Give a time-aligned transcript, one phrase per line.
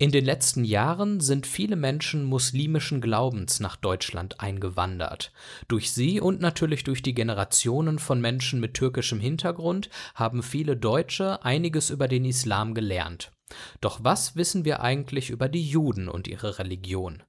[0.00, 5.32] In den letzten Jahren sind viele Menschen muslimischen Glaubens nach Deutschland eingewandert.
[5.66, 11.44] Durch sie und natürlich durch die Generationen von Menschen mit türkischem Hintergrund haben viele Deutsche
[11.44, 13.32] einiges über den Islam gelernt.
[13.80, 17.24] Doch was wissen wir eigentlich über die Juden und ihre Religion?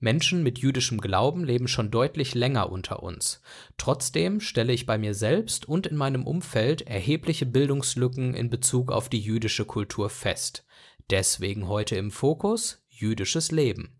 [0.00, 3.42] Menschen mit jüdischem Glauben leben schon deutlich länger unter uns.
[3.76, 9.10] Trotzdem stelle ich bei mir selbst und in meinem Umfeld erhebliche Bildungslücken in Bezug auf
[9.10, 10.63] die jüdische Kultur fest.
[11.10, 13.94] Deswegen heute im Fokus jüdisches Leben.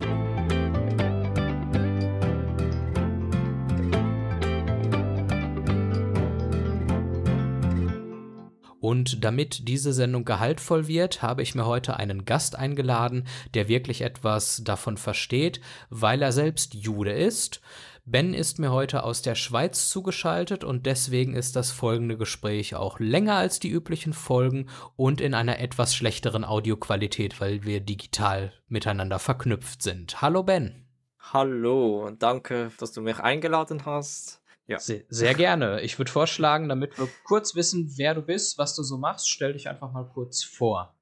[8.81, 14.01] Und damit diese Sendung gehaltvoll wird, habe ich mir heute einen Gast eingeladen, der wirklich
[14.01, 17.61] etwas davon versteht, weil er selbst Jude ist.
[18.07, 23.01] Ben ist mir heute aus der Schweiz zugeschaltet und deswegen ist das folgende Gespräch auch
[23.01, 29.19] länger als die üblichen Folgen und in einer etwas schlechteren Audioqualität, weil wir digital miteinander
[29.19, 30.21] verknüpft sind.
[30.21, 30.87] Hallo Ben.
[31.19, 34.43] Hallo, danke, dass du mich eingeladen hast.
[34.67, 34.79] Ja.
[34.79, 35.81] Sehr, sehr gerne.
[35.81, 39.55] Ich würde vorschlagen, damit wir kurz wissen, wer du bist, was du so machst, stell
[39.55, 40.95] dich einfach mal kurz vor.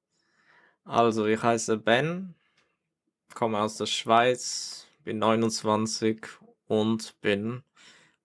[0.84, 2.36] Also, ich heiße Ben,
[3.34, 6.20] komme aus der Schweiz, bin 29
[6.72, 7.62] und bin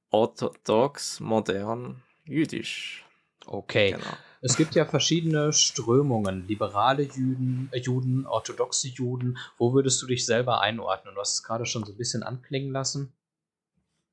[0.09, 3.05] orthodox, modern, jüdisch.
[3.45, 3.91] Okay.
[3.91, 4.17] Genau.
[4.39, 9.37] Es gibt ja verschiedene Strömungen, liberale Juden, äh, Juden, orthodoxe Juden.
[9.57, 11.15] Wo würdest du dich selber einordnen?
[11.15, 13.11] Du hast es gerade schon so ein bisschen anklingen lassen.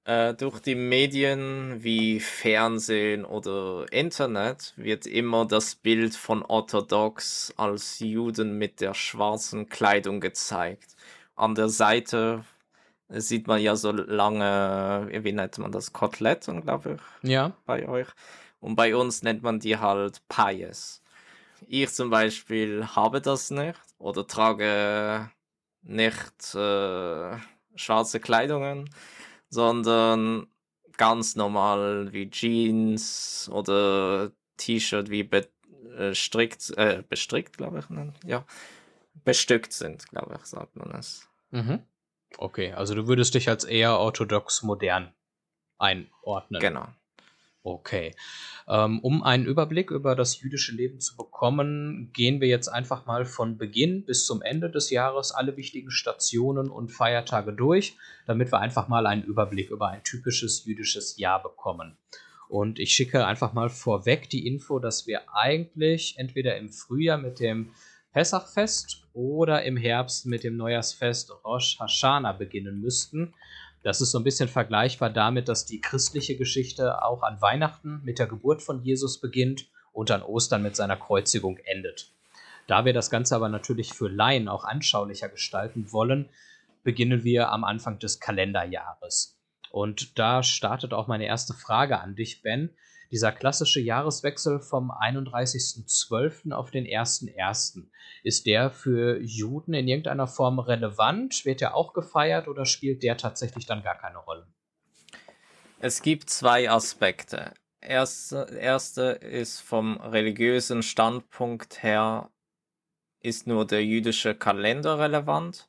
[0.02, 8.00] Äh, durch die Medien wie Fernsehen oder Internet wird immer das Bild von orthodox als
[8.00, 10.96] Juden mit der schwarzen Kleidung gezeigt.
[11.36, 12.44] An der Seite
[13.20, 17.31] sieht man ja so lange, wie nennt man das, Koteletten, glaube ich.
[17.31, 17.53] Ja.
[17.67, 18.09] Bei euch.
[18.61, 21.03] Und bei uns nennt man die halt Payes.
[21.67, 25.31] Ich zum Beispiel habe das nicht oder trage
[25.83, 27.37] nicht äh,
[27.75, 28.91] schwarze Kleidungen,
[29.48, 30.47] sondern
[30.97, 38.45] ganz normal wie Jeans oder T-Shirt wie bestrickt, äh, bestrickt, glaube ich, ja,
[39.24, 41.29] bestückt sind, glaube ich, sagt man es.
[41.51, 41.83] Mhm.
[42.39, 45.12] Okay, also du würdest dich als eher orthodox modern
[45.78, 46.61] einordnen.
[46.61, 46.89] Genau.
[47.67, 48.14] Okay.
[48.68, 53.24] Ähm, um einen Überblick über das jüdische Leben zu bekommen, gehen wir jetzt einfach mal
[53.24, 57.96] von Beginn bis zum Ende des Jahres alle wichtigen Stationen und Feiertage durch,
[58.27, 61.96] damit wir einfach mal einen Überblick über ein typisches jüdisches Jahr bekommen.
[62.48, 67.40] Und ich schicke einfach mal vorweg die Info, dass wir eigentlich entweder im Frühjahr mit
[67.40, 67.70] dem
[68.14, 73.35] Pessachfest oder im Herbst mit dem Neujahrsfest Rosh Hashanah beginnen müssten.
[73.83, 78.20] Das ist so ein bisschen vergleichbar damit, dass die christliche Geschichte auch an Weihnachten mit
[78.20, 82.13] der Geburt von Jesus beginnt und an Ostern mit seiner Kreuzigung endet.
[82.69, 86.29] Da wir das Ganze aber natürlich für Laien auch anschaulicher gestalten wollen,
[86.85, 89.36] beginnen wir am Anfang des Kalenderjahres.
[89.73, 92.70] Und da startet auch meine erste Frage an dich, Ben
[93.14, 96.52] dieser klassische Jahreswechsel vom 31.12.
[96.52, 97.85] auf den 1.1.
[98.25, 101.45] Ist der für Juden in irgendeiner Form relevant?
[101.45, 104.48] Wird der auch gefeiert oder spielt der tatsächlich dann gar keine Rolle?
[105.79, 107.55] Es gibt zwei Aspekte.
[107.80, 112.30] Erste, erste ist vom religiösen Standpunkt her
[113.20, 115.69] ist nur der jüdische Kalender relevant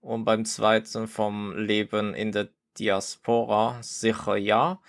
[0.00, 2.48] und beim zweiten vom Leben in der
[2.78, 4.80] Diaspora sicher ja.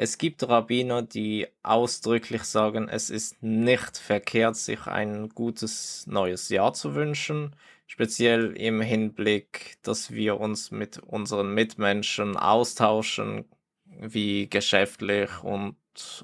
[0.00, 6.72] Es gibt Rabbiner, die ausdrücklich sagen, es ist nicht verkehrt, sich ein gutes neues Jahr
[6.72, 7.56] zu wünschen,
[7.88, 13.46] speziell im Hinblick, dass wir uns mit unseren Mitmenschen austauschen,
[13.86, 15.74] wie geschäftlich und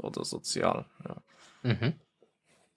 [0.00, 0.84] oder sozial.
[1.04, 1.16] Ja.
[1.62, 1.94] Mhm.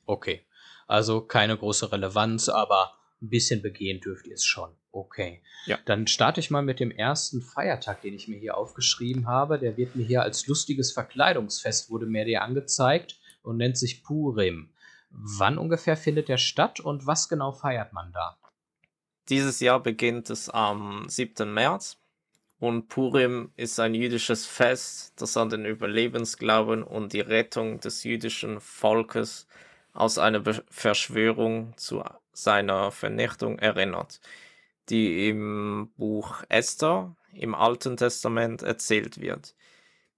[0.08, 0.48] Okay,
[0.88, 4.70] also keine große Relevanz, aber ein bisschen begehen dürft ihr es schon.
[4.92, 5.42] Okay.
[5.66, 5.78] Ja.
[5.86, 9.60] Dann starte ich mal mit dem ersten Feiertag, den ich mir hier aufgeschrieben habe.
[9.60, 14.72] Der wird mir hier als lustiges Verkleidungsfest, wurde mir der angezeigt und nennt sich Purim.
[15.10, 18.38] Wann ungefähr findet der statt und was genau feiert man da?
[19.30, 21.54] Dieses Jahr beginnt es am 7.
[21.54, 21.98] März
[22.60, 28.60] und Purim ist ein jüdisches Fest, das an den Überlebensglauben und die Rettung des jüdischen
[28.60, 29.48] Volkes
[29.94, 32.04] aus einer Be Verschwörung zu
[32.44, 34.20] seiner Vernichtung erinnert
[34.90, 39.56] die im Buch Esther im Alten Testament erzählt wird.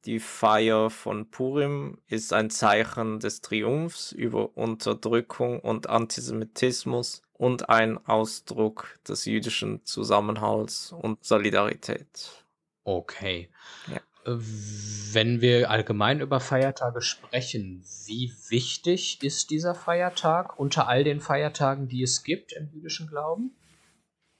[0.05, 7.97] Die Feier von Purim ist ein Zeichen des Triumphs über Unterdrückung und Antisemitismus und ein
[8.07, 12.45] Ausdruck des jüdischen Zusammenhalts und Solidarität.
[12.85, 13.49] Okay.
[13.87, 13.99] Ja.
[14.25, 21.87] Wenn wir allgemein über Feiertage sprechen, wie wichtig ist dieser Feiertag unter all den Feiertagen,
[21.87, 23.55] die es gibt im jüdischen Glauben?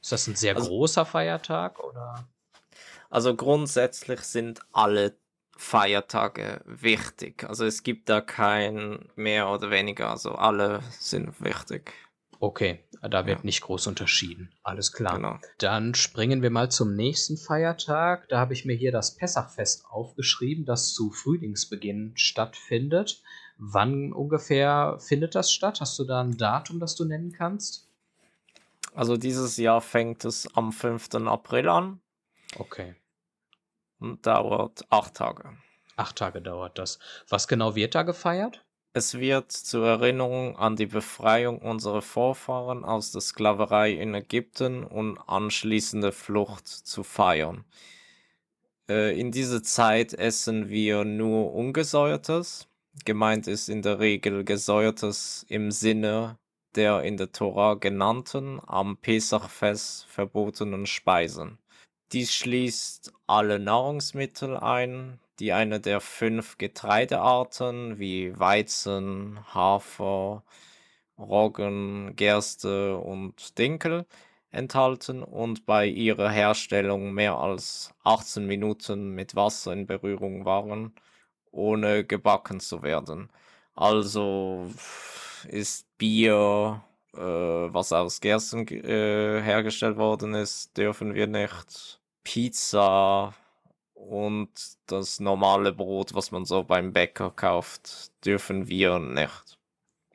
[0.02, 2.28] Ist das ein sehr also, großer Feiertag oder?
[3.10, 5.18] Also grundsätzlich sind alle
[5.58, 7.44] Feiertage wichtig.
[7.44, 10.10] Also es gibt da kein mehr oder weniger.
[10.10, 11.94] Also alle sind wichtig.
[12.42, 13.46] Okay, da wird ja.
[13.46, 14.50] nicht groß unterschieden.
[14.64, 15.18] Alles klar.
[15.18, 15.40] Genau.
[15.58, 18.30] Dann springen wir mal zum nächsten Feiertag.
[18.30, 23.22] Da habe ich mir hier das Pessachfest aufgeschrieben, das zu Frühlingsbeginn stattfindet.
[23.58, 25.82] Wann ungefähr findet das statt?
[25.82, 27.90] Hast du da ein Datum, das du nennen kannst?
[28.96, 31.16] Also dieses Jahr fängt es am 5.
[31.28, 32.02] April an.
[32.58, 32.96] Okay.
[34.00, 35.58] Und dauert acht Tage.
[35.98, 37.00] Acht Tage dauert das.
[37.28, 38.64] Was genau wird da gefeiert?
[38.94, 45.18] Es wird zur Erinnerung an die Befreiung unserer Vorfahren aus der Sklaverei in Ägypten und
[45.28, 47.66] anschließende Flucht zu feiern.
[48.90, 52.68] Äh, in dieser Zeit essen wir nur Ungesäuertes.
[53.06, 56.38] Gemeint ist in der Regel Gesäuertes im Sinne
[56.76, 61.58] der in der Tora genannten, am Pesachfest verbotenen Speisen.
[62.12, 70.44] Dies schließt alle Nahrungsmittel ein, die eine der fünf Getreidearten wie Weizen, Hafer,
[71.18, 74.06] Roggen, Gerste und Dinkel
[74.52, 80.94] enthalten und bei ihrer Herstellung mehr als 18 Minuten mit Wasser in Berührung waren,
[81.52, 83.30] ohne gebacken zu werden.
[83.76, 84.70] Also
[85.48, 86.84] ist Bier,
[87.14, 92.02] äh, was aus Gersten äh, hergestellt worden ist, dürfen wir nicht.
[92.24, 93.34] Pizza,
[94.00, 94.50] und
[94.86, 99.60] das normale Brot, was man so beim Bäcker kauft, dürfen wir nicht.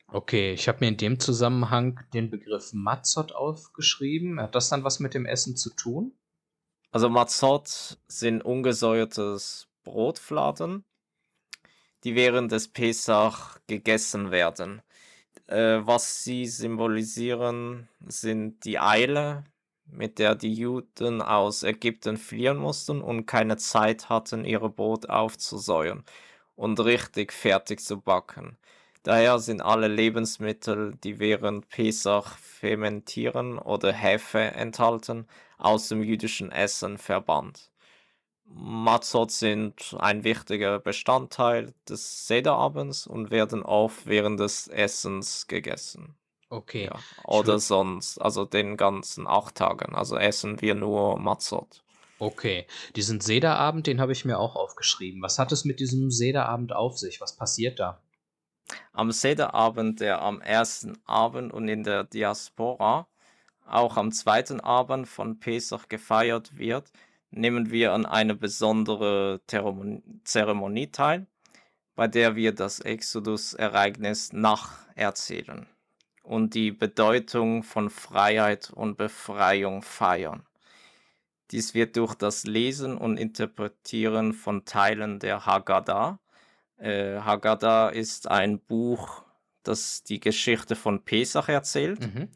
[0.09, 4.41] Okay, ich habe mir in dem Zusammenhang den Begriff Matzot aufgeschrieben.
[4.41, 6.13] Hat das dann was mit dem Essen zu tun?
[6.93, 10.85] Also Matzot sind ungesäuertes Brotfladen,
[12.05, 14.83] die während des Pesach gegessen werden.
[15.47, 19.45] Äh, was sie symbolisieren, sind die Eile,
[19.87, 26.05] mit der die Juden aus Ägypten fliehen mussten und keine Zeit hatten, ihre Brot aufzusäuern
[26.57, 28.57] und richtig fertig zu backen.
[29.03, 35.27] Daher sind alle Lebensmittel, die während Pesach fermentieren oder Hefe enthalten,
[35.59, 37.71] aus dem jüdischen Essen verbannt.
[38.47, 46.17] Matzot sind ein wichtiger Bestandteil des Sederabends und werden oft während des Essens gegessen.
[46.49, 46.87] Okay.
[46.87, 46.99] Ja.
[47.25, 49.95] Oder sonst, also den ganzen acht Tagen.
[49.95, 51.83] Also essen wir nur Matzot.
[52.19, 52.67] Okay.
[52.97, 55.21] Diesen Sederabend, den habe ich mir auch aufgeschrieben.
[55.23, 57.21] Was hat es mit diesem Sederabend auf sich?
[57.21, 58.01] Was passiert da?
[58.93, 63.09] Am Sederabend, der am ersten Abend und in der Diaspora
[63.67, 66.91] auch am zweiten Abend von Pesach gefeiert wird,
[67.31, 69.41] nehmen wir an einer besonderen
[70.25, 71.27] Zeremonie teil,
[71.95, 75.67] bei der wir das Exodus-Ereignis nacherzählen
[76.25, 80.43] und die Bedeutung von Freiheit und Befreiung feiern.
[81.51, 86.19] Dies wird durch das Lesen und Interpretieren von Teilen der Haggadah.
[86.79, 89.23] Äh, Haggadah ist ein Buch,
[89.63, 92.29] das die Geschichte von Pesach erzählt, mhm.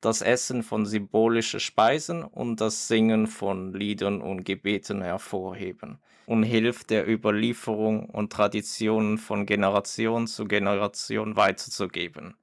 [0.00, 6.90] das Essen von symbolischen Speisen und das Singen von Liedern und Gebeten hervorheben und hilft
[6.90, 12.34] der Überlieferung und Traditionen von Generation zu Generation weiterzugeben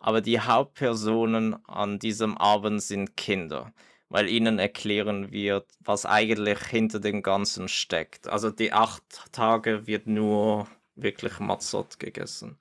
[0.00, 3.72] aber die Hauptpersonen an diesem Abend sind Kinder,
[4.08, 8.26] weil ihnen erklären wird, was eigentlich hinter dem Ganzen steckt.
[8.28, 9.02] Also die acht
[9.32, 10.66] Tage wird nur
[10.96, 12.58] wirklich Matzot gegessen.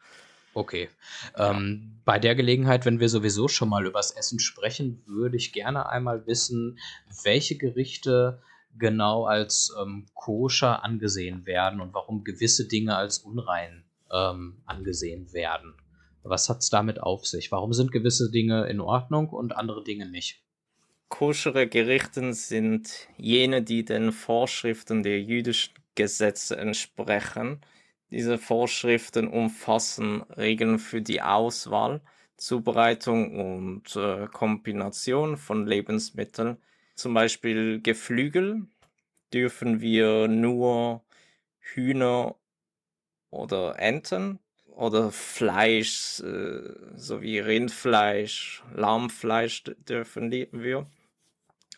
[0.54, 0.90] Okay.
[1.38, 1.52] Ja.
[1.52, 5.90] Ähm, bei der Gelegenheit, wenn wir sowieso schon mal übers Essen sprechen, würde ich gerne
[5.90, 6.80] einmal wissen,
[7.24, 8.42] welche Gerichte
[8.78, 15.76] genau als ähm, koscher angesehen werden und warum gewisse Dinge als unrein ähm, angesehen werden.
[16.24, 17.52] Was hat es damit auf sich?
[17.52, 20.42] Warum sind gewisse Dinge in Ordnung und andere Dinge nicht?
[21.08, 27.62] Koschere Gerichte sind jene, die den Vorschriften der jüdischen Gesetze entsprechen.
[28.12, 32.02] Diese Vorschriften umfassen Regeln für die Auswahl,
[32.38, 36.58] Zubereitung und äh, Kombination von Lebensmitteln.
[36.96, 38.68] Zum Beispiel Geflügel
[39.34, 41.04] dürfen wir nur
[41.60, 42.36] Hühner
[43.30, 44.40] oder Enten
[44.80, 50.88] oder Fleisch, äh, so wie Rindfleisch, Lammfleisch dürfen wir.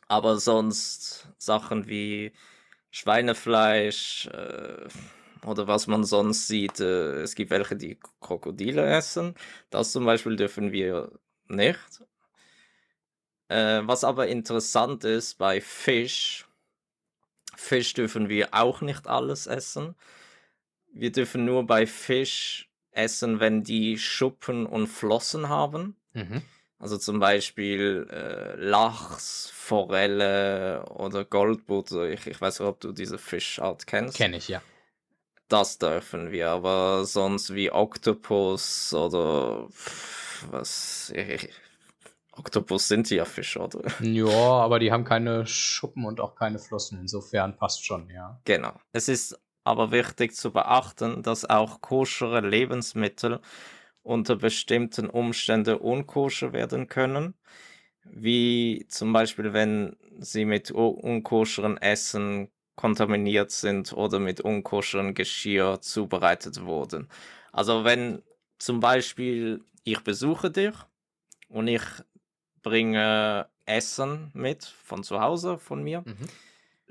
[0.07, 2.31] Aber sonst Sachen wie
[2.91, 4.87] Schweinefleisch äh,
[5.47, 9.33] oder was man sonst sieht, äh, es gibt welche, die Krokodile essen.
[9.71, 11.11] Das zum Beispiel dürfen wir
[11.47, 12.03] nicht.
[13.47, 16.45] Äh, was aber interessant ist bei Fisch,
[17.55, 19.95] Fisch dürfen wir auch nicht alles essen.
[20.93, 25.95] Wir dürfen nur bei Fisch essen, wenn die Schuppen und Flossen haben.
[26.13, 26.41] Mhm.
[26.79, 32.09] Also zum Beispiel äh, Lachs, Forelle oder Goldbutter.
[32.09, 34.17] Ich, ich weiß nicht, ob du diese Fischart kennst.
[34.17, 34.61] Kenne ich, ja.
[35.47, 39.67] Das dürfen wir, aber sonst wie Oktopus oder
[40.49, 41.11] was.
[41.13, 41.49] Ich,
[42.31, 43.81] Oktopus sind ja Fische, oder?
[44.01, 46.99] Ja, aber die haben keine Schuppen und auch keine Flossen.
[46.99, 48.39] Insofern passt schon, ja.
[48.45, 48.73] Genau.
[48.93, 53.39] Es ist aber wichtig zu beachten, dass auch koschere Lebensmittel
[54.03, 57.35] unter bestimmten Umständen unkoscher werden können,
[58.03, 66.63] wie zum Beispiel wenn sie mit unkoscheren Essen kontaminiert sind oder mit unkoscheren Geschirr zubereitet
[66.63, 67.07] wurden.
[67.51, 68.23] Also wenn
[68.57, 70.73] zum Beispiel ich besuche dich
[71.49, 71.81] und ich
[72.61, 76.01] bringe Essen mit von zu Hause von mir.
[76.01, 76.27] Mhm.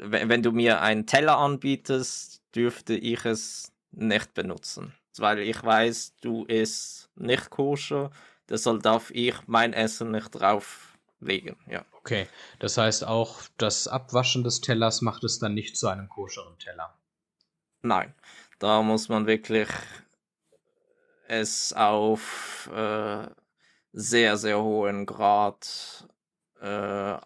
[0.02, 6.44] Wenn, du mir einen Teller anbietest, dürfte ich es nicht benutzen, weil ich weiß, du
[6.46, 8.10] isst nicht koscher,
[8.48, 11.56] deshalb darf ich mein Essen nicht drauflegen.
[11.66, 11.84] Ja.
[11.92, 12.26] Okay,
[12.60, 16.96] das heißt auch das Abwaschen des Tellers macht es dann nicht zu einem koscheren Teller.
[17.82, 18.14] Nein,
[18.58, 19.68] da muss man wirklich
[21.28, 23.26] es auf äh,
[23.92, 26.08] sehr, sehr hohen Grad
[26.60, 26.66] äh,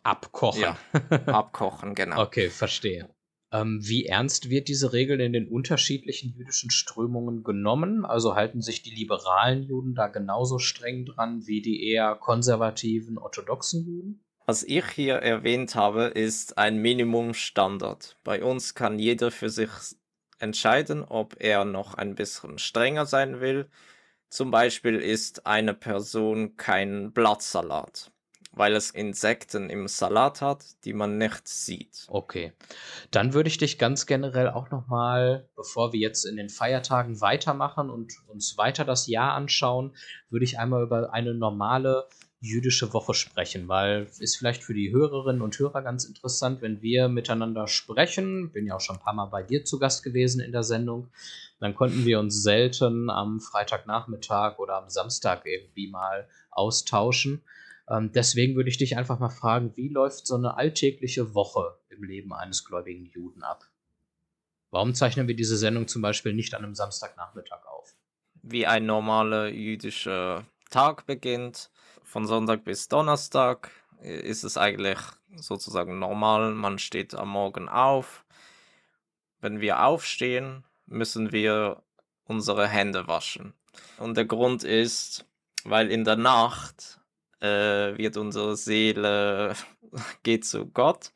[0.03, 0.63] abkochen.
[0.63, 0.77] Ja,
[1.27, 2.23] abkochen, genau.
[2.23, 3.09] Okay, verstehe.
[3.53, 8.05] Ähm, wie ernst wird diese Regel in den unterschiedlichen jüdischen Strömungen genommen?
[8.05, 13.85] Also halten sich die liberalen Juden da genauso streng dran wie die eher konservativen orthodoxen
[13.87, 14.25] Juden?
[14.47, 18.19] Was ich hier erwähnt habe, ist ein Minimumstandard.
[18.25, 19.71] Bei uns kann jeder für sich
[20.39, 23.69] entscheiden, ob er noch ein bisschen strenger sein will
[24.35, 28.11] zum Beispiel isst eine Person kein Blattsalat,
[28.57, 32.07] weil es Insekten im Salat hat, die man nicht sieht.
[32.09, 32.53] Okay,
[33.11, 37.91] dann würde ich dich ganz generell auch nochmal, bevor wir jetzt in den Feiertagen weitermachen
[37.91, 39.95] und uns weiter das Jahr anschauen,
[40.31, 42.09] würde ich einmal über eine normale
[42.45, 47.09] jüdische Woche sprechen, weil ist vielleicht für die Hörerinnen und Hörer ganz interessant, wenn wir
[47.09, 48.53] miteinander sprechen.
[48.53, 51.09] Bin ja auch schon ein paar Mal bei dir zu Gast gewesen in der Sendung.
[51.61, 57.43] Dann konnten wir uns selten am Freitagnachmittag oder am Samstag irgendwie mal austauschen.
[57.89, 62.03] Ähm, deswegen würde ich dich einfach mal fragen, wie läuft so eine alltägliche Woche im
[62.03, 63.71] Leben eines gläubigen Juden ab?
[64.71, 67.95] Warum zeichnen wir diese Sendung zum Beispiel nicht an einem Samstagnachmittag auf?
[68.43, 71.71] Wie ein normaler jüdischer Tag beginnt
[72.03, 74.99] von Sonntag bis Donnerstag ist es eigentlich
[75.35, 76.53] sozusagen normal.
[76.53, 78.25] Man steht am Morgen auf.
[79.41, 81.83] Wenn wir aufstehen, müssen wir
[82.25, 83.55] unsere Hände waschen.
[83.99, 85.27] Und der Grund ist,
[85.65, 87.01] weil in der Nacht
[87.41, 89.55] äh, wird unsere Seele
[90.23, 91.13] geht zu Gott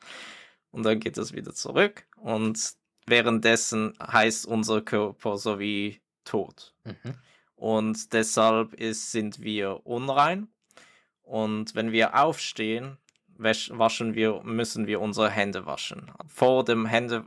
[0.70, 2.58] und dann geht es wieder zurück und
[3.06, 6.74] währenddessen heißt unser Körper so wie tot.
[6.84, 7.14] Mhm.
[7.56, 10.48] Und deshalb ist, sind wir unrein
[11.22, 12.98] und wenn wir aufstehen,
[13.38, 16.10] waschen wir, müssen wir unsere Hände waschen.
[16.26, 17.24] Vor dem Hände,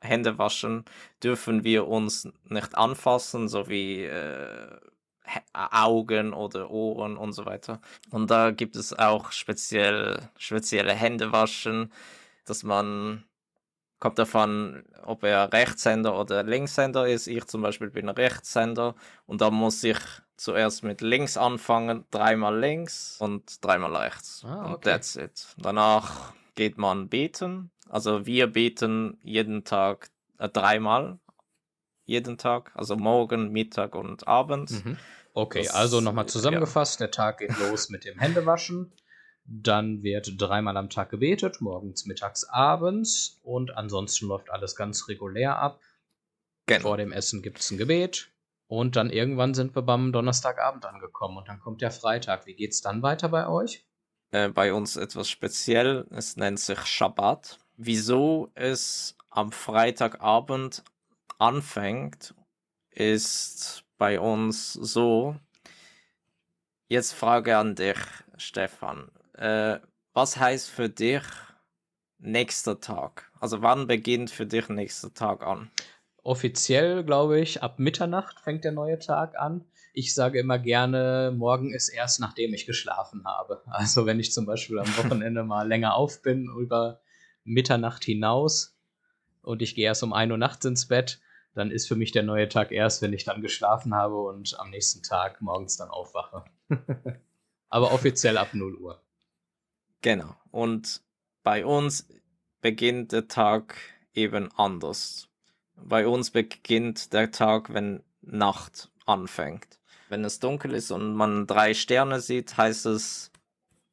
[0.00, 0.84] Händewaschen
[1.22, 4.78] dürfen wir uns nicht anfassen, so wie äh,
[5.52, 7.80] Augen oder Ohren und so weiter.
[8.10, 11.92] Und da gibt es auch speziell, spezielle Händewaschen,
[12.44, 13.24] dass man
[13.98, 17.26] kommt davon, ob er Rechtshänder oder Linkshänder ist.
[17.26, 18.94] Ich zum Beispiel bin Rechtshänder
[19.26, 19.98] und da muss ich
[20.36, 24.44] zuerst mit links anfangen, dreimal links und dreimal rechts.
[24.44, 24.74] Ah, okay.
[24.74, 25.46] Und that's it.
[25.56, 27.70] Danach geht man beten.
[27.88, 31.18] Also wir beten jeden Tag äh, dreimal.
[32.04, 32.72] Jeden Tag.
[32.74, 34.84] Also morgen, Mittag und Abend.
[34.84, 34.98] Mhm.
[35.32, 37.00] Okay, das, also nochmal zusammengefasst.
[37.00, 37.06] Ja.
[37.06, 38.92] Der Tag geht los mit dem Händewaschen.
[39.46, 43.40] Dann wird dreimal am Tag gebetet, morgens, mittags, abends.
[43.42, 45.80] Und ansonsten läuft alles ganz regulär ab.
[46.66, 46.80] Genau.
[46.80, 48.30] Vor dem Essen gibt es ein Gebet.
[48.66, 52.46] Und dann irgendwann sind wir beim Donnerstagabend angekommen und dann kommt der Freitag.
[52.46, 53.86] Wie geht's dann weiter bei euch?
[54.30, 56.06] Äh, bei uns etwas speziell.
[56.10, 57.58] Es nennt sich Schabbat.
[57.76, 60.82] Wieso es am Freitagabend
[61.46, 62.34] anfängt,
[62.90, 65.36] ist bei uns so.
[66.88, 67.98] Jetzt Frage an dich,
[68.36, 69.10] Stefan.
[69.34, 69.78] Äh,
[70.12, 71.22] was heißt für dich
[72.18, 73.30] nächster Tag?
[73.40, 75.70] Also wann beginnt für dich nächster Tag an?
[76.24, 79.64] offiziell, glaube ich, ab Mitternacht fängt der neue Tag an.
[79.92, 83.62] Ich sage immer gerne, morgen ist erst nachdem ich geschlafen habe.
[83.70, 87.00] Also wenn ich zum Beispiel am Wochenende mal länger auf bin, über
[87.44, 88.76] Mitternacht hinaus
[89.42, 91.20] und ich gehe erst um 1 Uhr nachts ins Bett,
[91.54, 94.70] dann ist für mich der neue Tag erst, wenn ich dann geschlafen habe und am
[94.70, 96.44] nächsten Tag morgens dann aufwache.
[97.68, 99.02] Aber offiziell ab 0 Uhr.
[100.02, 100.36] Genau.
[100.50, 101.02] Und
[101.42, 102.06] bei uns
[102.60, 103.76] beginnt der Tag
[104.12, 105.28] eben anders.
[105.76, 109.78] Bei uns beginnt der Tag, wenn Nacht anfängt.
[110.08, 113.32] Wenn es dunkel ist und man drei Sterne sieht, heißt es,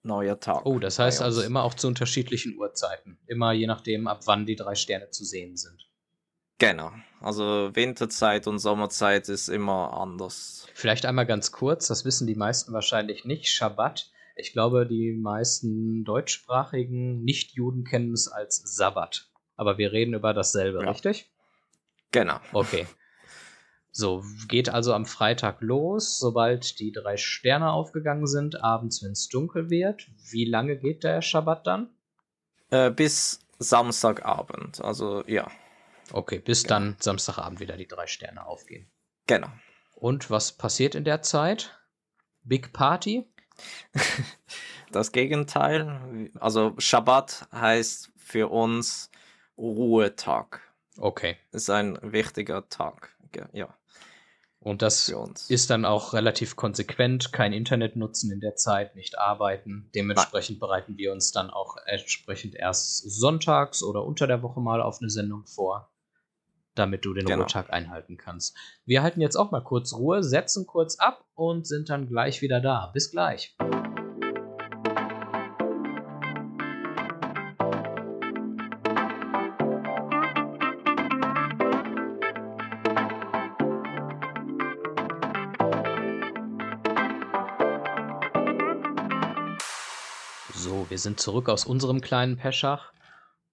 [0.03, 0.65] neuer Tag.
[0.65, 3.17] Oh, das heißt also immer auch zu unterschiedlichen Uhrzeiten.
[3.27, 5.89] Immer je nachdem, ab wann die drei Sterne zu sehen sind.
[6.57, 6.91] Genau.
[7.21, 10.67] Also Winterzeit und Sommerzeit ist immer anders.
[10.73, 13.47] Vielleicht einmal ganz kurz, das wissen die meisten wahrscheinlich nicht.
[13.49, 19.29] Schabbat, ich glaube, die meisten deutschsprachigen Nicht-Juden kennen es als Sabbat.
[19.55, 20.89] Aber wir reden über dasselbe, ja.
[20.89, 21.29] richtig?
[22.11, 22.39] Genau.
[22.53, 22.87] Okay.
[23.91, 29.27] So, geht also am Freitag los, sobald die drei Sterne aufgegangen sind, abends, wenn es
[29.27, 30.07] dunkel wird.
[30.31, 31.89] Wie lange geht der Schabbat dann?
[32.69, 35.51] Äh, bis Samstagabend, also ja.
[36.11, 36.75] Okay, bis genau.
[36.75, 38.91] dann Samstagabend wieder die drei Sterne aufgehen.
[39.27, 39.49] Genau.
[39.95, 41.79] Und was passiert in der Zeit?
[42.43, 43.27] Big Party?
[44.91, 46.29] Das Gegenteil.
[46.39, 49.09] Also Schabbat heißt für uns
[49.57, 50.61] Ruhetag.
[50.97, 51.37] Okay.
[51.51, 53.15] Ist ein wichtiger Tag.
[53.53, 53.73] Ja.
[54.59, 55.11] Und das
[55.47, 57.31] ist dann auch relativ konsequent.
[57.31, 59.89] Kein Internet nutzen in der Zeit, nicht arbeiten.
[59.95, 60.67] Dementsprechend Nein.
[60.67, 65.09] bereiten wir uns dann auch entsprechend erst sonntags oder unter der Woche mal auf eine
[65.09, 65.90] Sendung vor
[66.75, 67.39] damit du den genau.
[67.39, 68.55] Ruhetag einhalten kannst.
[68.85, 72.61] Wir halten jetzt auch mal kurz Ruhe, setzen kurz ab und sind dann gleich wieder
[72.61, 72.91] da.
[72.93, 73.55] Bis gleich.
[90.53, 92.93] So, wir sind zurück aus unserem kleinen Peschach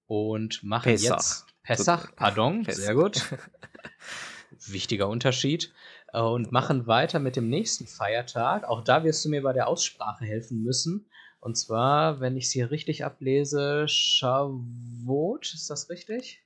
[0.06, 1.16] und machen Pesach.
[1.16, 2.82] jetzt Pessach, pardon, Pessach.
[2.82, 3.22] sehr gut.
[4.66, 5.72] Wichtiger Unterschied.
[6.12, 8.64] Und machen weiter mit dem nächsten Feiertag.
[8.64, 11.06] Auch da wirst du mir bei der Aussprache helfen müssen.
[11.40, 16.42] Und zwar, wenn ich es hier richtig ablese, Shavuot, ist das richtig?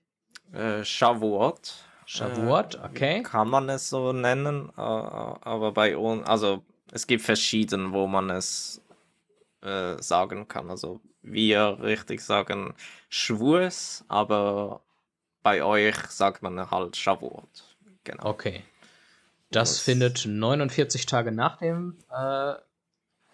[0.52, 1.74] Äh, Shavuot.
[2.04, 3.22] Shavuot, äh, okay.
[3.22, 8.28] Kann man es so nennen, äh, aber bei uns, also es gibt verschiedene, wo man
[8.30, 8.82] es
[9.62, 10.68] äh, sagen kann.
[10.68, 12.74] Also wir richtig sagen
[13.08, 14.82] Schwurs, aber
[15.42, 17.76] bei euch sagt man halt Shavuot.
[18.04, 18.24] Genau.
[18.24, 18.64] Okay.
[19.50, 22.54] Das, das findet 49 Tage nach dem äh,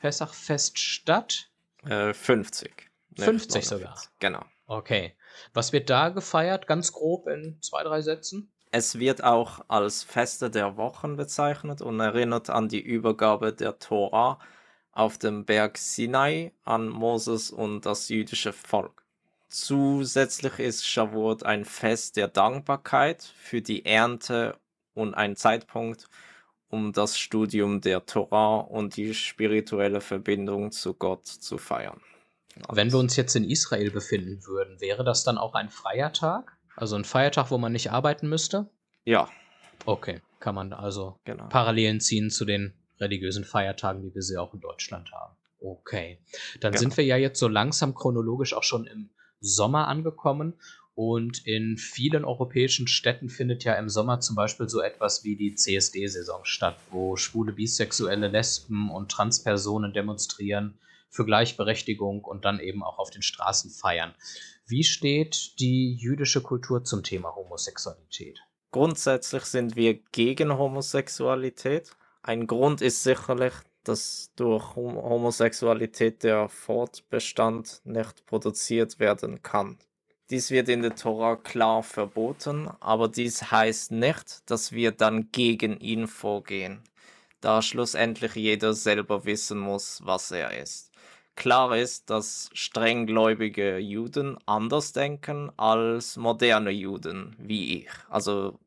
[0.00, 1.48] Pessachfest statt.
[1.84, 2.90] Äh, 50.
[3.16, 4.00] 50 sogar.
[4.18, 4.44] Genau.
[4.66, 5.14] Okay.
[5.54, 8.50] Was wird da gefeiert, ganz grob in zwei, drei Sätzen?
[8.70, 14.38] Es wird auch als Feste der Wochen bezeichnet und erinnert an die Übergabe der Tora
[14.92, 19.04] auf dem Berg Sinai an Moses und das jüdische Volk.
[19.48, 24.58] Zusätzlich ist Shavuot ein Fest der Dankbarkeit für die Ernte
[24.92, 26.06] und ein Zeitpunkt,
[26.68, 32.00] um das Studium der Torah und die spirituelle Verbindung zu Gott zu feiern.
[32.70, 36.56] Wenn wir uns jetzt in Israel befinden würden, wäre das dann auch ein freier Tag?
[36.76, 38.68] Also ein Feiertag, wo man nicht arbeiten müsste?
[39.04, 39.28] Ja.
[39.86, 41.48] Okay, kann man also genau.
[41.48, 45.36] Parallelen ziehen zu den religiösen Feiertagen, wie wir sie auch in Deutschland haben.
[45.60, 46.20] Okay,
[46.60, 46.80] dann genau.
[46.80, 50.54] sind wir ja jetzt so langsam chronologisch auch schon im Sommer angekommen.
[50.94, 55.54] Und in vielen europäischen Städten findet ja im Sommer zum Beispiel so etwas wie die
[55.54, 62.98] CSD-Saison statt, wo schwule, bisexuelle, Lesben und Transpersonen demonstrieren für Gleichberechtigung und dann eben auch
[62.98, 64.12] auf den Straßen feiern.
[64.66, 68.40] Wie steht die jüdische Kultur zum Thema Homosexualität?
[68.70, 71.96] Grundsätzlich sind wir gegen Homosexualität.
[72.22, 73.54] Ein Grund ist sicherlich
[73.88, 79.78] dass durch Homosexualität der Fortbestand nicht produziert werden kann.
[80.30, 85.80] Dies wird in der Tora klar verboten, aber dies heißt nicht, dass wir dann gegen
[85.80, 86.82] ihn vorgehen,
[87.40, 90.92] da schlussendlich jeder selber wissen muss, was er ist.
[91.34, 97.90] Klar ist, dass strenggläubige Juden anders denken als moderne Juden wie ich.
[98.10, 98.58] Also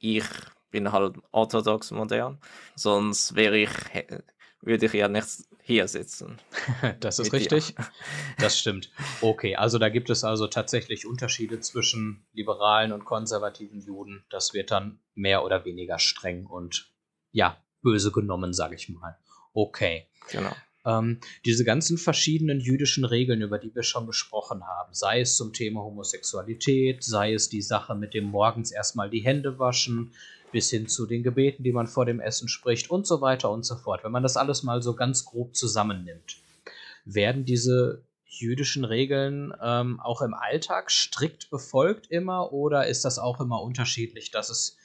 [0.00, 0.24] ich
[0.70, 2.40] bin halt orthodox modern,
[2.74, 3.70] sonst wäre ich
[4.66, 5.26] würde ich ja nicht
[5.62, 6.38] hier sitzen.
[7.00, 7.74] das ist richtig.
[7.74, 7.86] Dir.
[8.38, 8.90] Das stimmt.
[9.22, 14.24] Okay, also da gibt es also tatsächlich Unterschiede zwischen liberalen und konservativen Juden.
[14.30, 16.92] Das wird dann mehr oder weniger streng und
[17.32, 19.16] ja, böse genommen, sage ich mal.
[19.54, 20.06] Okay.
[20.30, 20.54] Genau.
[20.84, 25.52] Ähm, diese ganzen verschiedenen jüdischen Regeln, über die wir schon gesprochen haben, sei es zum
[25.52, 30.12] Thema Homosexualität, sei es die Sache mit dem morgens erstmal die Hände waschen,
[30.52, 33.64] bis hin zu den Gebeten, die man vor dem Essen spricht und so weiter und
[33.64, 34.04] so fort.
[34.04, 36.36] Wenn man das alles mal so ganz grob zusammennimmt,
[37.04, 43.40] werden diese jüdischen Regeln ähm, auch im Alltag strikt befolgt immer oder ist das auch
[43.40, 44.76] immer unterschiedlich, dass es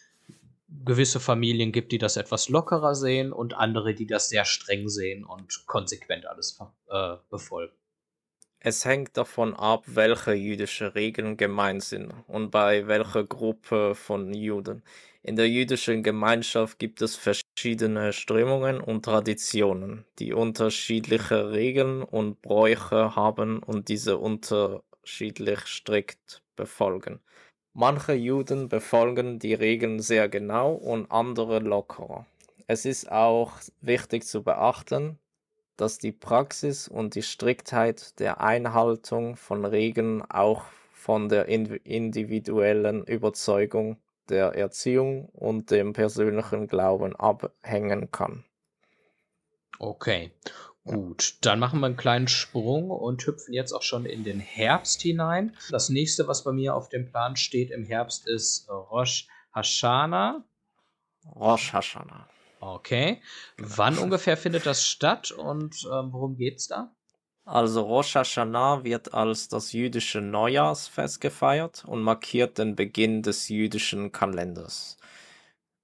[0.85, 5.25] gewisse Familien gibt, die das etwas lockerer sehen und andere, die das sehr streng sehen
[5.25, 7.73] und konsequent alles äh, befolgen?
[8.63, 14.83] Es hängt davon ab, welche jüdische Regeln gemeint sind und bei welcher Gruppe von Juden.
[15.23, 23.15] In der jüdischen Gemeinschaft gibt es verschiedene Strömungen und Traditionen, die unterschiedliche Regeln und Bräuche
[23.15, 27.19] haben und diese unterschiedlich strikt befolgen.
[27.73, 32.27] Manche Juden befolgen die Regeln sehr genau und andere lockerer.
[32.67, 35.17] Es ist auch wichtig zu beachten,
[35.81, 43.97] dass die Praxis und die Striktheit der Einhaltung von Regeln auch von der individuellen Überzeugung,
[44.29, 48.45] der Erziehung und dem persönlichen Glauben abhängen kann.
[49.79, 50.31] Okay,
[50.85, 51.37] gut.
[51.41, 55.55] Dann machen wir einen kleinen Sprung und hüpfen jetzt auch schon in den Herbst hinein.
[55.71, 60.43] Das nächste, was bei mir auf dem Plan steht im Herbst, ist Rosh Hashanah.
[61.35, 62.27] Rosh Hashanah.
[62.61, 63.21] Okay.
[63.57, 66.95] Wann ungefähr findet das statt und ähm, worum geht's da?
[67.43, 74.11] Also Rosh Hashanah wird als das jüdische Neujahrsfest gefeiert und markiert den Beginn des jüdischen
[74.11, 74.97] Kalenders.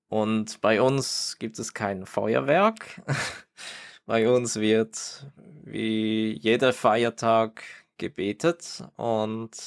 [0.08, 3.02] Und bei uns gibt es kein Feuerwerk.
[4.06, 5.26] bei uns wird
[5.64, 7.64] wie jeder Feiertag
[7.98, 9.58] gebetet und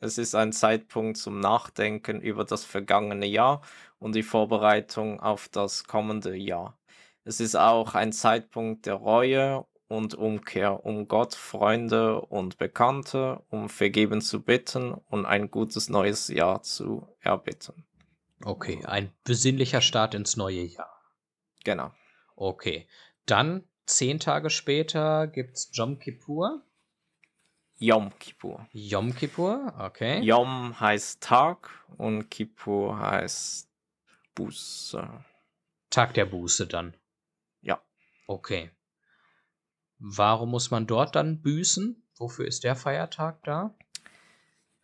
[0.00, 3.62] es ist ein Zeitpunkt zum Nachdenken über das vergangene Jahr
[4.02, 6.76] und die Vorbereitung auf das kommende Jahr.
[7.24, 13.68] Es ist auch ein Zeitpunkt der Reue und Umkehr, um Gott, Freunde und Bekannte um
[13.68, 17.86] Vergeben zu bitten und ein gutes neues Jahr zu erbitten.
[18.44, 21.00] Okay, ein besinnlicher Start ins neue Jahr.
[21.62, 21.92] Genau.
[22.34, 22.88] Okay,
[23.26, 26.62] dann zehn Tage später gibt es Jom Kippur.
[27.78, 28.66] Yom Kippur.
[28.72, 30.20] Yom Kippur, okay.
[30.22, 33.71] Yom heißt Tag und Kippur heißt
[34.34, 35.24] Buße.
[35.90, 36.96] Tag der Buße dann.
[37.60, 37.82] Ja.
[38.26, 38.70] Okay.
[39.98, 42.02] Warum muss man dort dann büßen?
[42.16, 43.74] Wofür ist der Feiertag da?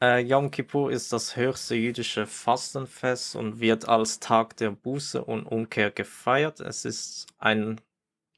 [0.01, 5.45] Äh, Yom Kippur ist das höchste jüdische Fastenfest und wird als Tag der Buße und
[5.45, 6.61] Umkehr gefeiert.
[6.61, 7.81] Es ist ein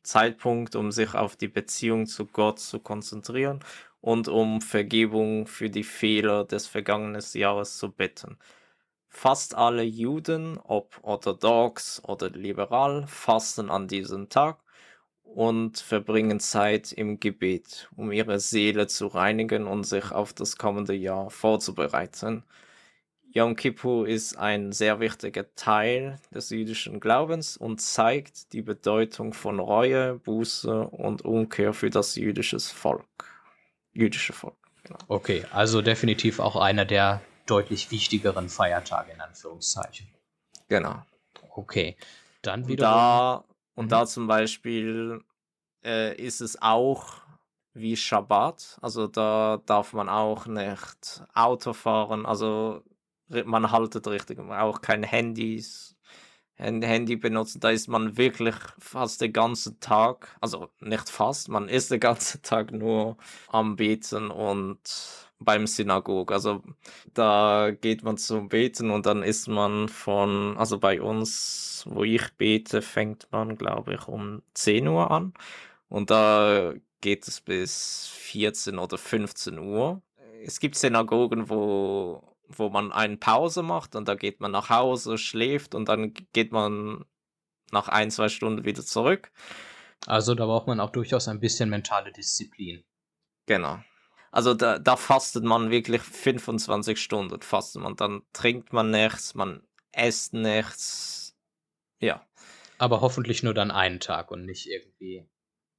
[0.02, 3.60] Zeitpunkt, um sich auf die Beziehung zu Gott zu konzentrieren
[4.00, 8.38] und um Vergebung für die Fehler des vergangenen Jahres zu bitten.
[9.12, 14.58] Fast alle Juden, ob orthodox oder liberal, fasten an diesem Tag
[15.24, 20.94] und verbringen Zeit im Gebet, um ihre Seele zu reinigen und sich auf das kommende
[20.94, 22.44] Jahr vorzubereiten.
[23.32, 29.60] Yom Kippur ist ein sehr wichtiger Teil des jüdischen Glaubens und zeigt die Bedeutung von
[29.60, 33.06] Reue, Buße und Umkehr für das jüdische Volk.
[33.92, 34.56] Jüdische Volk.
[34.84, 34.98] Genau.
[35.08, 40.08] Okay, also definitiv auch einer der deutlich wichtigeren Feiertage in Anführungszeichen.
[40.68, 41.02] Genau.
[41.50, 41.96] Okay.
[42.42, 42.84] Dann wieder.
[42.84, 43.90] Da, und mhm.
[43.90, 45.22] da zum Beispiel
[45.84, 47.14] äh, ist es auch
[47.74, 48.78] wie Schabbat.
[48.80, 52.26] Also da darf man auch nicht Auto fahren.
[52.26, 52.82] Also
[53.28, 54.38] man haltet richtig.
[54.38, 55.96] Auch kein Handys.
[56.60, 61.90] Handy benutzen, da ist man wirklich fast den ganzen Tag, also nicht fast, man ist
[61.90, 63.16] den ganzen Tag nur
[63.48, 64.78] am Beten und
[65.40, 66.32] beim Synagog.
[66.32, 66.62] Also
[67.14, 72.32] da geht man zum Beten und dann ist man von, also bei uns, wo ich
[72.34, 75.34] bete, fängt man, glaube ich, um 10 Uhr an.
[75.88, 80.02] Und da geht es bis 14 oder 15 Uhr.
[80.44, 85.18] Es gibt Synagogen, wo wo man eine Pause macht und da geht man nach Hause,
[85.18, 87.04] schläft und dann geht man
[87.70, 89.30] nach ein, zwei Stunden wieder zurück.
[90.06, 92.82] Also da braucht man auch durchaus ein bisschen mentale Disziplin.
[93.46, 93.78] Genau.
[94.30, 97.96] Also da, da fastet man wirklich 25 Stunden, fastet man.
[97.96, 99.62] Dann trinkt man nichts, man
[99.96, 101.36] isst nichts.
[102.00, 102.24] Ja.
[102.78, 105.28] Aber hoffentlich nur dann einen Tag und nicht irgendwie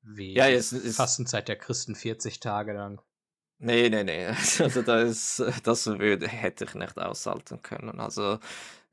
[0.04, 3.02] wie ja, es, es, Fastenzeit der Christen 40 Tage lang.
[3.60, 4.28] Nee, nee, nee.
[4.60, 8.00] Also das, das würde, hätte ich nicht aushalten können.
[8.00, 8.40] Also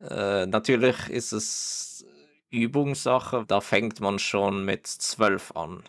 [0.01, 2.07] äh, natürlich ist es
[2.51, 5.83] Übungssache, da fängt man schon mit zwölf an.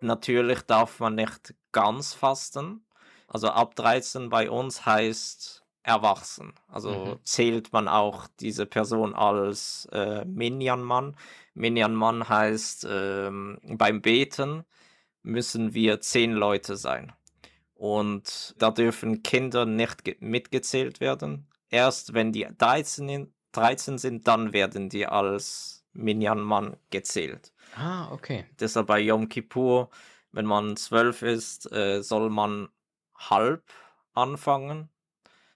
[0.00, 2.84] Natürlich darf man nicht ganz fasten.
[3.32, 6.52] Also ab 13 bei uns heißt erwachsen.
[6.68, 7.18] Also mhm.
[7.24, 11.16] zählt man auch diese Person als äh, Minyanmann.
[11.54, 14.64] Minyanmann heißt, ähm, beim Beten
[15.22, 17.12] müssen wir zehn Leute sein.
[17.74, 21.48] Und da dürfen Kinder nicht mitgezählt werden.
[21.70, 27.50] Erst wenn die 13, 13 sind, dann werden die als Minyanman gezählt.
[27.76, 28.44] Ah, okay.
[28.60, 29.88] Deshalb bei Yom Kippur,
[30.32, 32.68] wenn man zwölf ist, äh, soll man
[33.30, 33.64] halb
[34.14, 34.88] anfangen.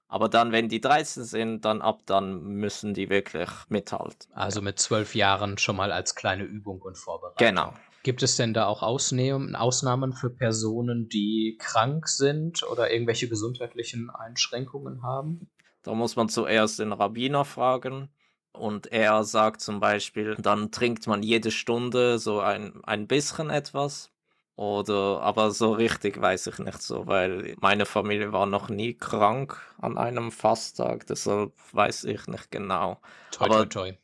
[0.08, 4.32] Aber dann, wenn die 13 sind, dann ab dann müssen die wirklich mithalten.
[4.32, 7.46] Also mit zwölf Jahren schon mal als kleine Übung und Vorbereitung.
[7.46, 7.74] Genau.
[8.04, 14.10] Gibt es denn da auch Ausnahmen, Ausnahmen für Personen, die krank sind oder irgendwelche gesundheitlichen
[14.10, 15.50] Einschränkungen haben?
[15.82, 18.08] Da muss man zuerst den Rabbiner fragen.
[18.52, 24.12] Und er sagt zum Beispiel, dann trinkt man jede Stunde so ein, ein bisschen etwas.
[24.56, 29.60] Oder, aber so richtig weiß ich nicht so, weil meine Familie war noch nie krank
[29.78, 33.00] an einem Fasttag, deshalb weiß ich nicht genau.
[33.32, 33.98] Toi, Aber- toi, toi.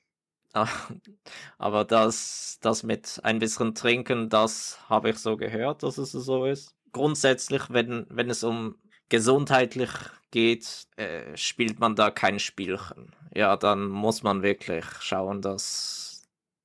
[1.58, 6.44] Aber das, das mit ein bisschen trinken, das habe ich so gehört, dass es so
[6.44, 6.74] ist.
[6.92, 8.76] Grundsätzlich, wenn, wenn es um
[9.08, 9.90] gesundheitlich
[10.30, 13.14] geht, äh, spielt man da kein Spielchen.
[13.34, 16.01] Ja, dann muss man wirklich schauen, dass,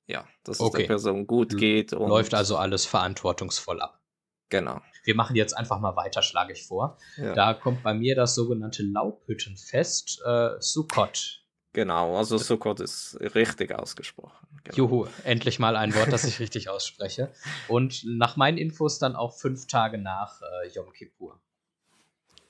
[0.08, 0.78] ja, dass es Okay.
[0.78, 1.92] der Person gut geht.
[1.92, 4.00] Und, Läuft also alles verantwortungsvoll ab.
[4.48, 4.80] Genau.
[5.04, 6.98] Wir machen jetzt einfach mal weiter, schlage ich vor.
[7.16, 7.34] Ja.
[7.34, 11.44] Da kommt bei mir das sogenannte Laubhüttenfest, äh, Sukkot.
[11.74, 14.46] Genau, also Sukkot ist richtig ausgesprochen.
[14.64, 14.76] Genau.
[14.76, 17.30] Juhu, endlich mal ein Wort, das ich richtig ausspreche.
[17.68, 21.38] Und nach meinen Infos dann auch fünf Tage nach äh, Yom Kippur.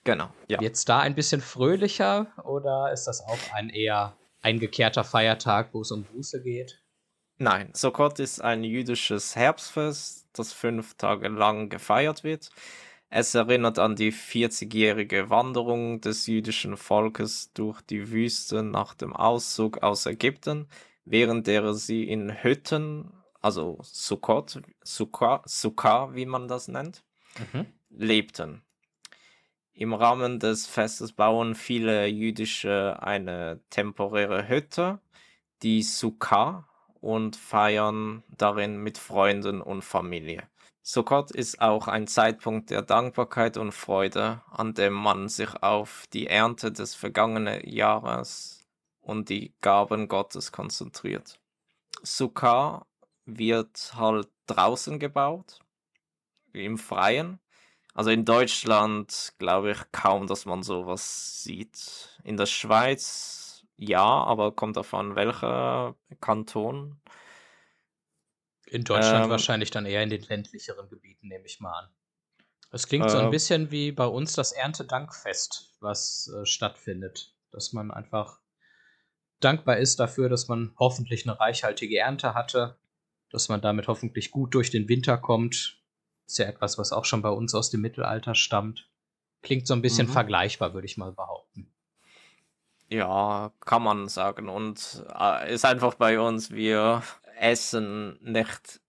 [0.04, 0.60] Genau, ja.
[0.62, 5.90] Jetzt da ein bisschen fröhlicher oder ist das auch ein eher eingekehrter Feiertag, wo es
[5.90, 6.80] um Buße geht?
[7.40, 12.50] Nein, Sukkot ist ein jüdisches Herbstfest, das fünf Tage lang gefeiert wird.
[13.10, 19.84] Es erinnert an die 40-jährige Wanderung des jüdischen Volkes durch die Wüste nach dem Auszug
[19.84, 20.68] aus Ägypten,
[21.04, 27.04] während der sie in Hütten, also Sukkot, Sukkah, Sukkah, wie man das nennt,
[27.38, 27.66] Mhm.
[27.88, 28.62] lebten.
[29.72, 34.98] Im Rahmen des Festes bauen viele Jüdische eine temporäre Hütte,
[35.62, 36.67] die Sukkah,
[37.00, 40.48] und feiern darin mit Freunden und Familie.
[40.82, 46.26] Sukkot ist auch ein Zeitpunkt der Dankbarkeit und Freude, an dem man sich auf die
[46.26, 48.66] Ernte des vergangenen Jahres
[49.00, 51.38] und die Gaben Gottes konzentriert.
[52.02, 52.86] Sukkah
[53.26, 55.60] wird halt draußen gebaut,
[56.52, 57.38] im Freien.
[57.94, 62.18] Also in Deutschland glaube ich kaum, dass man sowas sieht.
[62.24, 63.37] In der Schweiz
[63.78, 67.00] ja, aber kommt davon welcher Kanton.
[68.66, 71.90] In Deutschland Ähm, wahrscheinlich dann eher in den ländlicheren Gebieten, nehme ich mal an.
[72.70, 77.34] Es klingt so ein Äh, bisschen wie bei uns das Erntedankfest, was äh, stattfindet.
[77.52, 78.40] Dass man einfach
[79.40, 82.78] dankbar ist dafür, dass man hoffentlich eine reichhaltige Ernte hatte,
[83.30, 85.82] dass man damit hoffentlich gut durch den Winter kommt.
[86.26, 88.90] Ist ja etwas, was auch schon bei uns aus dem Mittelalter stammt.
[89.42, 90.12] Klingt so ein bisschen Mhm.
[90.12, 91.72] vergleichbar, würde ich mal behaupten.
[92.88, 94.48] Ja, kann man sagen.
[94.48, 97.02] Und äh, ist einfach bei uns, wir
[97.38, 98.80] essen nicht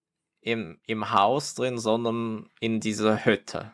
[0.42, 3.72] im, im Haus drin, sondern in dieser Hütte.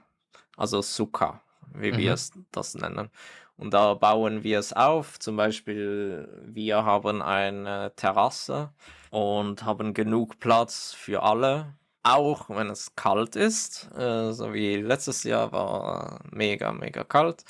[0.58, 1.42] Also Sukkah,
[1.74, 1.98] wie Mhm.
[1.98, 3.10] wir es das nennen.
[3.58, 5.20] Und da bauen wir es auf.
[5.20, 8.72] Zum Beispiel, wir haben eine Terrasse
[9.12, 11.74] und haben genug Platz für alle.
[12.04, 17.44] Auch wenn es kalt ist, äh, so wie letztes Jahr war mega, mega kalt.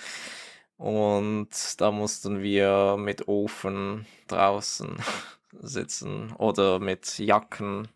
[0.77, 4.97] Und da mussten wir mit Ofen draußen
[5.61, 7.88] sitzen oder mit Jacken.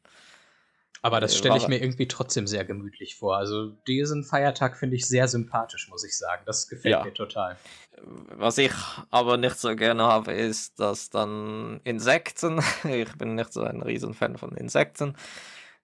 [1.02, 3.38] Aber das Äh, stelle ich mir irgendwie trotzdem sehr gemütlich vor.
[3.38, 6.44] Also diesen Feiertag finde ich sehr sympathisch, muss ich sagen.
[6.46, 7.04] Das gefällt Ja.
[7.04, 7.58] mir total.
[8.02, 8.72] Was ich
[9.10, 14.38] aber nicht so gerne habe, ist, dass dann Insekten, ich bin nicht so ein Riesenfan
[14.38, 15.16] von Insekten,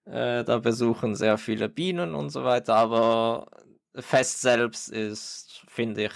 [0.06, 3.48] äh, da besuchen sehr viele Bienen und so weiter, aber
[3.96, 6.14] Fest selbst ist, finde ich,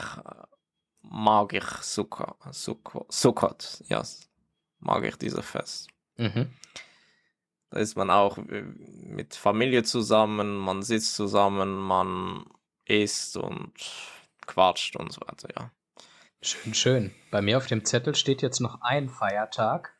[1.01, 4.03] mag ich Sukkot, Sukkot, ja,
[4.79, 5.88] mag ich dieses Fest.
[6.17, 6.53] Mhm.
[7.69, 12.45] Da ist man auch mit Familie zusammen, man sitzt zusammen, man
[12.85, 13.73] isst und
[14.45, 15.71] quatscht und so weiter, ja.
[16.41, 17.15] Schön, schön.
[17.31, 19.93] Bei mir auf dem Zettel steht jetzt noch ein Feiertag,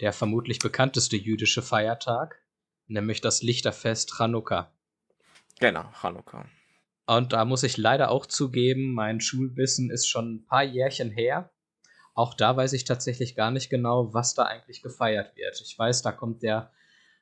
[0.00, 2.42] der vermutlich bekannteste jüdische Feiertag,
[2.88, 4.72] nämlich das Lichterfest Chanukka.
[5.60, 6.46] Genau, Chanukka.
[7.08, 11.50] Und da muss ich leider auch zugeben, mein Schulwissen ist schon ein paar Jährchen her.
[12.12, 15.58] Auch da weiß ich tatsächlich gar nicht genau, was da eigentlich gefeiert wird.
[15.64, 16.70] Ich weiß, da kommt der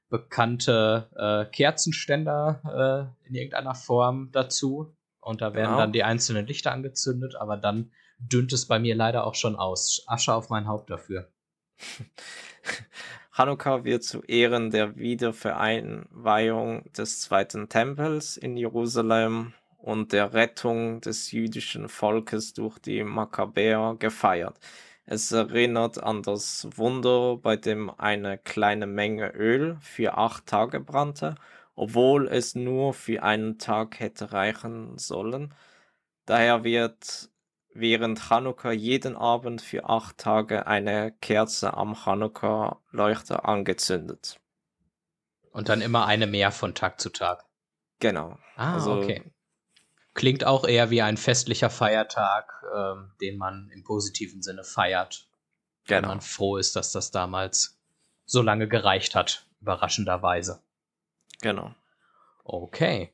[0.08, 4.96] bekannte äh, Kerzenständer äh, in irgendeiner Form dazu.
[5.20, 5.78] Und da werden Genau.
[5.78, 10.02] dann die einzelnen Lichter angezündet, aber dann dünnt es bei mir leider auch schon aus.
[10.08, 11.30] Asche auf mein Haupt dafür.
[13.36, 19.52] Chanukka wird zu Ehren der Wiedervereinweihung des Zweiten Tempels in Jerusalem
[19.86, 24.58] und der Rettung des jüdischen Volkes durch die Makkabäer gefeiert.
[25.04, 31.36] Es erinnert an das Wunder, bei dem eine kleine Menge Öl für acht Tage brannte,
[31.76, 35.54] obwohl es nur für einen Tag hätte reichen sollen.
[36.24, 37.30] Daher wird
[37.72, 44.40] während Chanukka jeden Abend für acht Tage eine Kerze am Chanukka-Leuchter angezündet.
[45.52, 47.44] Und dann immer eine mehr von Tag zu Tag.
[48.00, 48.36] Genau.
[48.56, 49.22] Ah, also, okay.
[50.16, 55.28] Klingt auch eher wie ein festlicher Feiertag, ähm, den man im positiven Sinne feiert.
[55.84, 56.00] Genau.
[56.00, 57.78] Wenn man froh ist, dass das damals
[58.24, 60.62] so lange gereicht hat, überraschenderweise.
[61.42, 61.74] Genau.
[62.44, 63.12] Okay.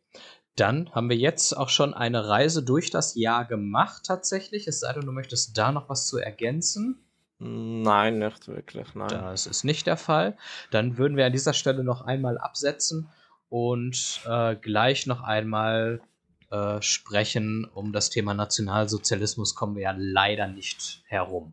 [0.54, 4.68] Dann haben wir jetzt auch schon eine Reise durch das Jahr gemacht, tatsächlich.
[4.68, 7.04] Es sei denn, du möchtest da noch was zu ergänzen.
[7.40, 9.08] Nein, nicht wirklich, nein.
[9.08, 10.36] Das ist nicht der Fall.
[10.70, 13.08] Dann würden wir an dieser Stelle noch einmal absetzen
[13.48, 16.00] und äh, gleich noch einmal
[16.52, 17.66] äh, sprechen.
[17.74, 21.50] Um das Thema Nationalsozialismus kommen wir ja leider nicht herum.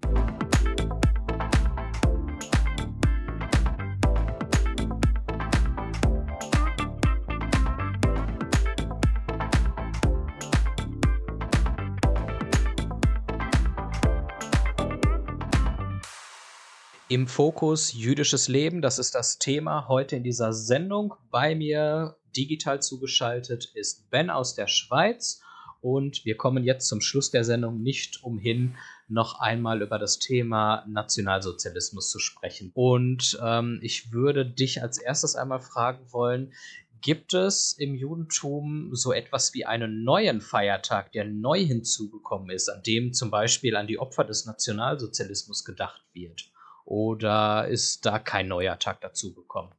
[17.12, 21.16] Im Fokus jüdisches Leben, das ist das Thema heute in dieser Sendung.
[21.32, 25.42] Bei mir digital zugeschaltet ist Ben aus der Schweiz
[25.82, 28.76] und wir kommen jetzt zum Schluss der Sendung nicht umhin,
[29.08, 32.70] noch einmal über das Thema Nationalsozialismus zu sprechen.
[32.76, 36.54] Und ähm, ich würde dich als erstes einmal fragen wollen,
[37.02, 42.84] gibt es im Judentum so etwas wie einen neuen Feiertag, der neu hinzugekommen ist, an
[42.84, 46.52] dem zum Beispiel an die Opfer des Nationalsozialismus gedacht wird?
[46.90, 49.72] Oder ist da kein neuer Tag dazugekommen?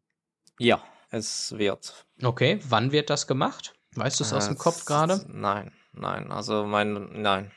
[0.60, 2.06] Ja, es wird.
[2.22, 3.74] Okay, wann wird das gemacht?
[3.96, 5.26] Weißt du es aus dem Kopf gerade?
[5.26, 7.50] Nein, nein, also mein, nein.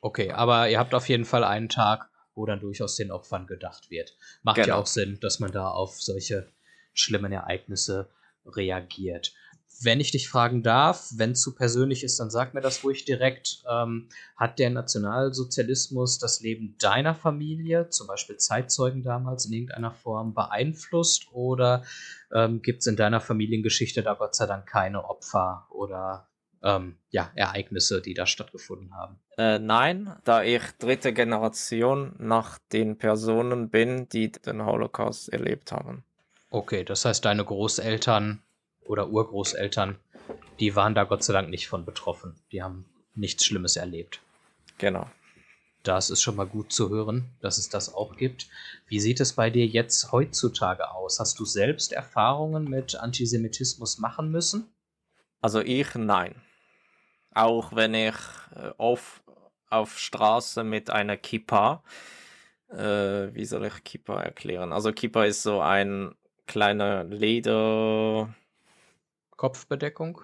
[0.00, 3.90] Okay, aber ihr habt auf jeden Fall einen Tag, wo dann durchaus den Opfern gedacht
[3.90, 4.16] wird.
[4.44, 4.68] Macht genau.
[4.68, 6.52] ja auch Sinn, dass man da auf solche
[6.92, 8.08] schlimmen Ereignisse
[8.46, 9.34] reagiert
[9.80, 13.04] wenn ich dich fragen darf, wenn es zu persönlich ist, dann sag mir das ruhig
[13.04, 13.62] direkt.
[13.70, 20.34] Ähm, hat der Nationalsozialismus das Leben deiner Familie, zum Beispiel Zeitzeugen damals, in irgendeiner Form
[20.34, 21.28] beeinflusst?
[21.32, 21.84] Oder
[22.32, 26.28] ähm, gibt es in deiner Familiengeschichte da Gott sei Dank keine Opfer oder
[26.62, 29.18] ähm, ja, Ereignisse, die da stattgefunden haben?
[29.36, 36.04] Äh, nein, da ich dritte Generation nach den Personen bin, die den Holocaust erlebt haben.
[36.50, 38.42] Okay, das heißt, deine Großeltern
[38.84, 39.98] oder Urgroßeltern,
[40.60, 42.36] die waren da Gott sei Dank nicht von betroffen.
[42.52, 44.20] Die haben nichts Schlimmes erlebt.
[44.78, 45.10] Genau.
[45.82, 48.46] Das ist schon mal gut zu hören, dass es das auch gibt.
[48.86, 51.18] Wie sieht es bei dir jetzt heutzutage aus?
[51.18, 54.72] Hast du selbst Erfahrungen mit Antisemitismus machen müssen?
[55.40, 56.40] Also ich nein.
[57.34, 58.14] Auch wenn ich
[58.54, 59.22] äh, auf,
[59.70, 61.82] auf Straße mit einer Kippa,
[62.70, 64.72] äh, wie soll ich Kippa erklären?
[64.72, 66.14] Also Kippa ist so ein
[66.46, 68.32] kleiner Leder,
[69.42, 70.20] Kopfbedeckung?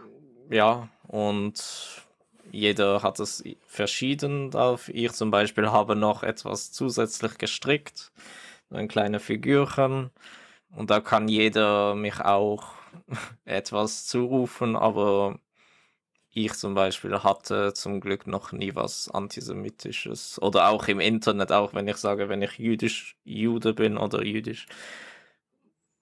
[0.49, 1.61] Ja, und
[2.53, 4.89] jeder hat es verschieden drauf.
[4.91, 8.13] Ich zum Beispiel habe noch etwas zusätzlich gestrickt,
[8.71, 10.11] ein kleines Figürchen.
[10.71, 12.75] Und da kann jeder mich auch
[13.45, 15.41] etwas zurufen, aber
[16.31, 20.41] ich zum Beispiel hatte zum Glück noch nie was Antisemitisches.
[20.41, 24.69] Oder auch im Internet, auch wenn ich sage, wenn ich jüdisch Jude bin oder jüdisch,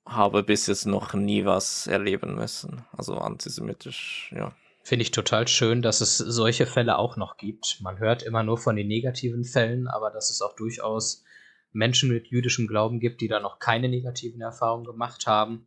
[0.07, 2.85] habe bis jetzt noch nie was erleben müssen.
[2.97, 4.55] Also antisemitisch, ja.
[4.83, 7.79] Finde ich total schön, dass es solche Fälle auch noch gibt.
[7.81, 11.25] Man hört immer nur von den negativen Fällen, aber dass es auch durchaus
[11.73, 15.67] Menschen mit jüdischem Glauben gibt, die da noch keine negativen Erfahrungen gemacht haben.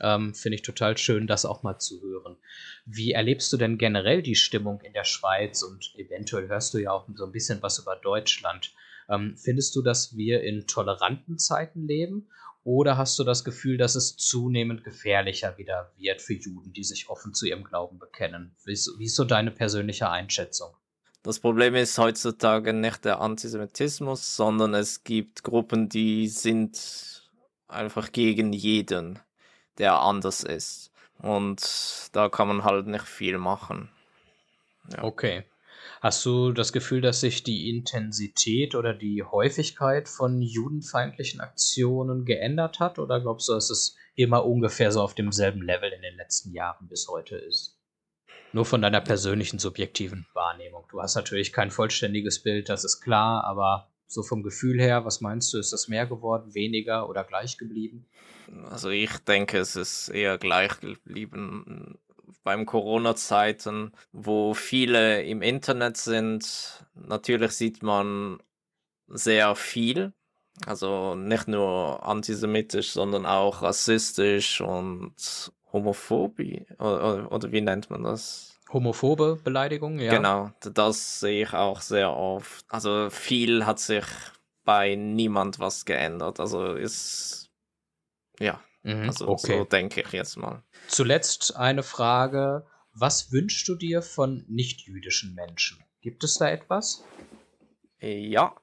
[0.00, 2.36] Ähm, Finde ich total schön, das auch mal zu hören.
[2.84, 6.90] Wie erlebst du denn generell die Stimmung in der Schweiz und eventuell hörst du ja
[6.90, 8.74] auch so ein bisschen was über Deutschland?
[9.08, 12.28] Ähm, findest du, dass wir in toleranten Zeiten leben
[12.66, 17.08] oder hast du das Gefühl, dass es zunehmend gefährlicher wieder wird für Juden, die sich
[17.08, 18.56] offen zu ihrem Glauben bekennen?
[18.64, 20.74] Wie ist, wie ist so deine persönliche Einschätzung?
[21.22, 27.30] Das Problem ist heutzutage nicht der Antisemitismus, sondern es gibt Gruppen, die sind
[27.68, 29.20] einfach gegen jeden,
[29.78, 30.90] der anders ist.
[31.20, 31.62] Und
[32.12, 33.90] da kann man halt nicht viel machen.
[34.92, 35.04] Ja.
[35.04, 35.44] Okay.
[36.00, 42.80] Hast du das Gefühl, dass sich die Intensität oder die Häufigkeit von judenfeindlichen Aktionen geändert
[42.80, 42.98] hat?
[42.98, 46.88] Oder glaubst du, dass es immer ungefähr so auf demselben Level in den letzten Jahren
[46.88, 47.78] bis heute ist?
[48.52, 50.84] Nur von deiner persönlichen subjektiven Wahrnehmung.
[50.90, 55.20] Du hast natürlich kein vollständiges Bild, das ist klar, aber so vom Gefühl her, was
[55.20, 58.06] meinst du, ist das mehr geworden, weniger oder gleich geblieben?
[58.70, 61.98] Also ich denke, es ist eher gleich geblieben
[62.42, 66.86] beim Corona-Zeiten, wo viele im Internet sind.
[66.94, 68.38] Natürlich sieht man
[69.08, 70.12] sehr viel.
[70.64, 76.66] Also nicht nur antisemitisch, sondern auch rassistisch und Homophobie.
[76.78, 78.58] Oder, oder wie nennt man das?
[78.72, 80.12] Homophobe Beleidigung, ja.
[80.12, 82.64] Genau, das sehe ich auch sehr oft.
[82.68, 84.04] Also viel hat sich
[84.64, 86.40] bei niemand was geändert.
[86.40, 87.50] Also ist
[88.40, 89.58] ja, Mhm, also okay.
[89.58, 90.62] so denke ich jetzt mal.
[90.86, 92.66] Zuletzt eine Frage.
[92.92, 95.84] Was wünschst du dir von nichtjüdischen Menschen?
[96.00, 97.04] Gibt es da etwas?
[98.00, 98.54] Ja,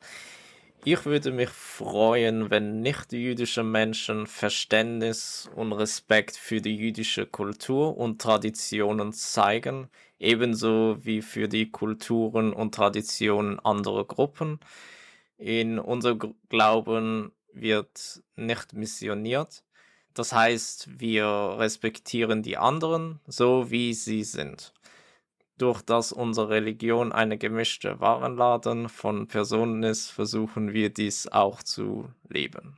[0.86, 8.22] ich würde mich freuen, wenn nicht-jüdische Menschen Verständnis und Respekt für die jüdische Kultur und
[8.22, 14.60] Traditionen zeigen, ebenso wie für die Kulturen und Traditionen anderer Gruppen.
[15.38, 19.64] In unserem Glauben wird nicht missioniert.
[20.14, 21.26] Das heißt, wir
[21.58, 24.74] respektieren die anderen so, wie sie sind
[25.58, 32.10] durch das unsere Religion eine gemischte Warenladen von Personen ist, versuchen wir dies auch zu
[32.28, 32.78] leben.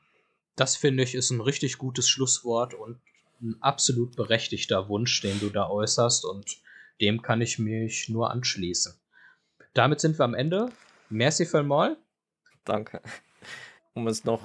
[0.55, 2.99] Das finde ich ist ein richtig gutes Schlusswort und
[3.41, 6.57] ein absolut berechtigter Wunsch, den du da äußerst und
[7.01, 8.93] dem kann ich mich nur anschließen.
[9.73, 10.69] Damit sind wir am Ende.
[11.09, 11.97] Merci vielmals.
[12.63, 13.01] Danke.
[13.93, 14.41] Um es noch